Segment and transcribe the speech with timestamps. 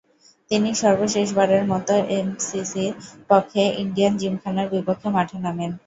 [0.51, 2.93] তিনি সর্বশেষবারের মতো এমসিসির
[3.29, 5.71] পক্ষে ইন্ডিয়ান জিমখানার বিপক্ষে মাঠে নামেন।